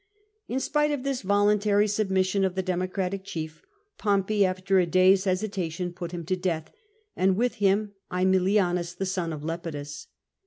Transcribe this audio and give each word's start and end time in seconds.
In 0.47 0.59
spite 0.59 0.89
of 0.89 1.03
this 1.03 1.21
voluntary 1.21 1.87
submission 1.87 2.43
of 2.43 2.55
the 2.55 2.63
Democratic 2.63 3.23
chief, 3.23 3.61
Pompey, 3.99 4.43
after 4.43 4.79
a 4.79 4.87
day's 4.87 5.25
hesitation, 5.25 5.93
put 5.93 6.11
him 6.11 6.25
to 6.25 6.35
death, 6.35 6.71
and 7.15 7.35
with 7.35 7.53
him 7.61 7.93
.®milianus, 8.11 8.97
the 8.97 9.05
son 9.05 9.31
of 9.31 9.43
Lepidus. 9.43 10.07